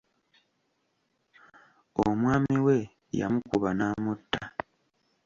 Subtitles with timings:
[2.05, 2.77] Omwami we
[3.19, 4.41] yamukuba n'amutta.